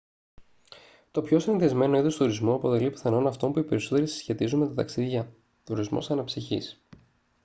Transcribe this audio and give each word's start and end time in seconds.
το 1.11 1.21
πιο 1.21 1.39
συνηθισμένο 1.39 1.97
είδος 1.97 2.15
τουρισμού 2.15 2.53
αποτελεί 2.53 2.91
πιθανόν 2.91 3.27
αυτό 3.27 3.49
που 3.49 3.59
οι 3.59 3.63
περισσότεροι 3.63 4.07
συσχετίζουν 4.07 4.59
με 4.59 4.67
τα 4.67 4.73
ταξίδια 4.73 5.31
τουρισμός 5.65 6.11
αναψυχής 6.11 6.79